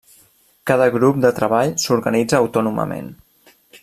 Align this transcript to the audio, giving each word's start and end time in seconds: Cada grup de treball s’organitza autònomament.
Cada 0.69 0.87
grup 0.95 1.19
de 1.25 1.31
treball 1.39 1.75
s’organitza 1.83 2.39
autònomament. 2.39 3.13